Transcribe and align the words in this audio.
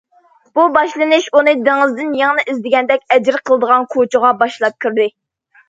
بۇ 0.59 0.63
باشلىنىش 0.77 1.27
ئۇنى 1.39 1.53
دېڭىزدىن 1.67 2.17
يىڭنە 2.21 2.47
ئىزدىگەندەك 2.47 3.07
ئەجىر 3.13 3.39
قىلىدىغان 3.45 3.89
كوچىغا 3.95 4.35
باشلاپ 4.43 4.85
كىردى. 4.85 5.11